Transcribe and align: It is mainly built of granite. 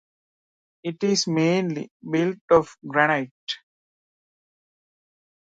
It 0.83 1.03
is 1.03 1.27
mainly 1.27 1.91
built 2.03 2.39
of 2.49 2.75
granite. 2.87 3.29